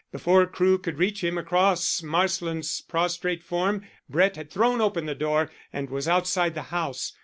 Before 0.11 0.47
Crewe 0.47 0.79
could 0.79 0.97
reach 0.97 1.23
him 1.23 1.37
across 1.37 2.01
Marsland's 2.01 2.81
prostrate 2.81 3.43
form 3.43 3.85
Brett 4.09 4.35
had 4.35 4.49
thrown 4.49 4.81
open 4.81 5.05
the 5.05 5.13
door 5.13 5.51
and 5.71 5.91
was 5.91 6.07
outside 6.07 6.55
the 6.55 6.63
house. 6.73 7.13